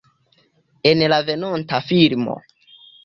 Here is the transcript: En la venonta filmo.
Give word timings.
En 0.91 1.03
la 1.13 1.19
venonta 1.27 1.83
filmo. 1.91 2.39